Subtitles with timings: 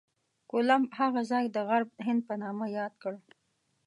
[0.49, 3.13] کولمب هغه ځای د غرب هند په نامه یاد کړ.